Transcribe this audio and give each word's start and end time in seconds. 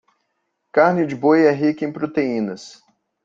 Carne 0.71 1.05
de 1.05 1.13
boi 1.15 1.45
é 1.45 1.51
rica 1.51 1.85
em 1.85 1.93
proteínas. 1.93 2.81